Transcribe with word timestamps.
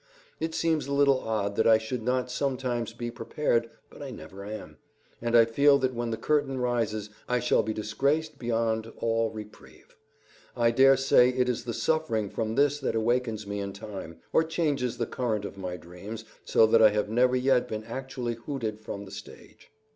It 0.39 0.55
seems 0.55 0.87
a 0.87 0.93
little 0.93 1.19
odd 1.19 1.55
that 1.57 1.67
I 1.67 1.77
should 1.77 2.01
not 2.01 2.31
sometimes 2.31 2.91
be 2.91 3.11
prepared, 3.11 3.69
but 3.91 4.01
I 4.01 4.09
never 4.09 4.43
am, 4.43 4.77
and 5.21 5.37
I 5.37 5.45
feel 5.45 5.77
that 5.77 5.93
when 5.93 6.09
the 6.09 6.17
curtain 6.17 6.57
rises 6.57 7.11
I 7.29 7.39
shall 7.39 7.61
be 7.61 7.71
disgraced 7.71 8.39
beyond 8.39 8.91
all 8.97 9.29
reprieve. 9.29 9.95
I 10.57 10.71
dare 10.71 10.97
say 10.97 11.29
it 11.29 11.47
is 11.47 11.65
the 11.65 11.73
suffering 11.75 12.31
from 12.31 12.55
this 12.55 12.79
that 12.79 12.95
awakens 12.95 13.45
me 13.45 13.59
in 13.59 13.73
time, 13.73 14.17
or 14.33 14.43
changes 14.43 14.97
the 14.97 15.05
current 15.05 15.45
of 15.45 15.55
my 15.55 15.77
dreams 15.77 16.25
so 16.43 16.65
that 16.65 16.81
I 16.81 16.89
have 16.89 17.07
never 17.09 17.35
yet 17.35 17.67
been 17.67 17.83
actually 17.83 18.33
hooted 18.33 18.79
from 18.79 19.05
the 19.05 19.11
stage. 19.11 19.69